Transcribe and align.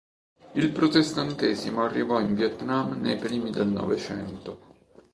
Il 0.53 0.71
protestantesimo 0.71 1.83
arrivò 1.83 2.19
in 2.21 2.33
Vietnam 2.33 2.99
nei 2.99 3.17
primi 3.17 3.51
del 3.51 3.67
Novecento. 3.67 4.59